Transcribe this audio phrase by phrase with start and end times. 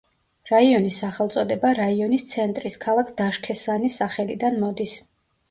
[0.51, 4.99] რაიონის სახელწოდება რაიონის ცენტრის, ქალაქ დაშქესანის სახელიდან მოდის.